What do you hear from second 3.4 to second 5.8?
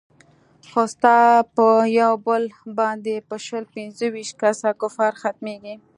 شل پينځه ويشت کسه کفار ختميګي.